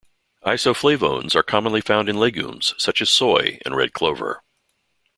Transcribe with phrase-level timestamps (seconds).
[0.47, 4.41] Isoflavones are commonly found in legumes such as soy and red clover.